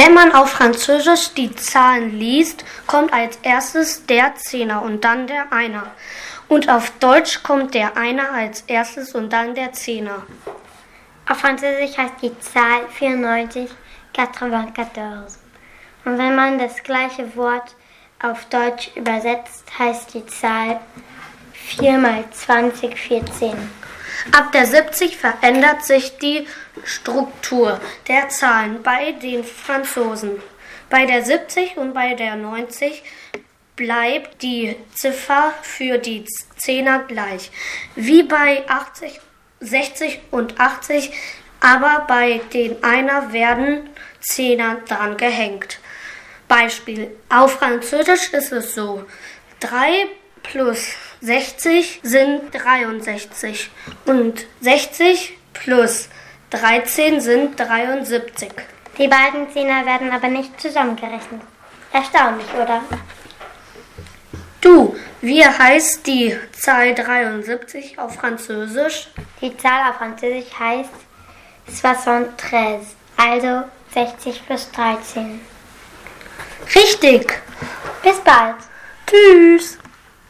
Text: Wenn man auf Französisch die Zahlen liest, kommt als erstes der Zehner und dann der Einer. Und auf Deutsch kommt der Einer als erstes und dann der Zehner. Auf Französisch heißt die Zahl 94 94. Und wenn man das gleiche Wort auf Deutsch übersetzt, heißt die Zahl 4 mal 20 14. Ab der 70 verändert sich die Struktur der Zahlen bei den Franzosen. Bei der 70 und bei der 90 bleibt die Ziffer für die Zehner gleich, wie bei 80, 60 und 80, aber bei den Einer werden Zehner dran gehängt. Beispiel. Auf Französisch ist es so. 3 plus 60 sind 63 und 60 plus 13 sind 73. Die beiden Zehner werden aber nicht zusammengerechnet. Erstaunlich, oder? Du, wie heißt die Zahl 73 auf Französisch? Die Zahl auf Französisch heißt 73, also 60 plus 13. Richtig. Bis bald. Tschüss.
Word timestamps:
Wenn 0.00 0.14
man 0.14 0.30
auf 0.30 0.52
Französisch 0.52 1.34
die 1.34 1.52
Zahlen 1.56 2.16
liest, 2.16 2.64
kommt 2.86 3.12
als 3.12 3.36
erstes 3.42 4.06
der 4.06 4.36
Zehner 4.36 4.80
und 4.82 5.02
dann 5.02 5.26
der 5.26 5.52
Einer. 5.52 5.90
Und 6.46 6.68
auf 6.68 6.92
Deutsch 7.00 7.42
kommt 7.42 7.74
der 7.74 7.96
Einer 7.96 8.30
als 8.30 8.60
erstes 8.68 9.16
und 9.16 9.32
dann 9.32 9.56
der 9.56 9.72
Zehner. 9.72 10.24
Auf 11.28 11.38
Französisch 11.38 11.98
heißt 11.98 12.14
die 12.22 12.38
Zahl 12.38 12.82
94 12.96 13.68
94. 14.14 15.40
Und 16.04 16.16
wenn 16.16 16.36
man 16.36 16.60
das 16.60 16.80
gleiche 16.84 17.34
Wort 17.34 17.74
auf 18.22 18.44
Deutsch 18.44 18.92
übersetzt, 18.94 19.64
heißt 19.80 20.14
die 20.14 20.24
Zahl 20.26 20.78
4 21.54 21.98
mal 21.98 22.22
20 22.30 22.96
14. 22.96 23.87
Ab 24.32 24.52
der 24.52 24.66
70 24.66 25.16
verändert 25.16 25.84
sich 25.84 26.18
die 26.18 26.46
Struktur 26.84 27.80
der 28.08 28.28
Zahlen 28.28 28.82
bei 28.82 29.12
den 29.12 29.42
Franzosen. 29.42 30.42
Bei 30.90 31.06
der 31.06 31.24
70 31.24 31.76
und 31.76 31.94
bei 31.94 32.14
der 32.14 32.36
90 32.36 33.02
bleibt 33.76 34.42
die 34.42 34.76
Ziffer 34.94 35.54
für 35.62 35.98
die 35.98 36.24
Zehner 36.56 37.04
gleich, 37.06 37.50
wie 37.94 38.22
bei 38.22 38.64
80, 38.68 39.20
60 39.60 40.20
und 40.30 40.60
80, 40.60 41.12
aber 41.60 42.04
bei 42.06 42.40
den 42.52 42.82
Einer 42.84 43.32
werden 43.32 43.88
Zehner 44.20 44.76
dran 44.86 45.16
gehängt. 45.16 45.78
Beispiel. 46.48 47.14
Auf 47.28 47.58
Französisch 47.58 48.32
ist 48.32 48.52
es 48.52 48.74
so. 48.74 49.04
3 49.60 50.06
plus 50.42 50.94
60 51.20 52.00
sind 52.02 52.52
63 52.52 53.70
und 54.06 54.46
60 54.60 55.36
plus 55.52 56.08
13 56.50 57.20
sind 57.20 57.58
73. 57.58 58.50
Die 58.96 59.08
beiden 59.08 59.50
Zehner 59.52 59.84
werden 59.84 60.10
aber 60.10 60.28
nicht 60.28 60.60
zusammengerechnet. 60.60 61.42
Erstaunlich, 61.92 62.46
oder? 62.54 62.82
Du, 64.60 64.96
wie 65.20 65.44
heißt 65.44 66.06
die 66.06 66.36
Zahl 66.52 66.94
73 66.94 67.98
auf 67.98 68.16
Französisch? 68.16 69.08
Die 69.40 69.56
Zahl 69.56 69.90
auf 69.90 69.96
Französisch 69.96 70.50
heißt 70.58 70.90
73, 71.82 72.96
also 73.16 73.64
60 73.94 74.46
plus 74.46 74.70
13. 74.72 75.40
Richtig. 76.74 77.42
Bis 78.02 78.18
bald. 78.20 78.56
Tschüss. 79.06 79.78